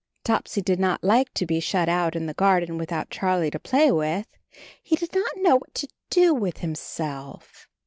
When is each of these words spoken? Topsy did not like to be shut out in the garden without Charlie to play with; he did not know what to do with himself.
Topsy 0.23 0.63
did 0.63 0.79
not 0.79 1.03
like 1.03 1.31
to 1.35 1.45
be 1.45 1.59
shut 1.59 1.87
out 1.87 2.15
in 2.15 2.25
the 2.25 2.33
garden 2.33 2.79
without 2.79 3.11
Charlie 3.11 3.51
to 3.51 3.59
play 3.59 3.91
with; 3.91 4.25
he 4.81 4.95
did 4.95 5.13
not 5.13 5.37
know 5.37 5.57
what 5.57 5.75
to 5.75 5.87
do 6.09 6.33
with 6.33 6.57
himself. 6.57 7.67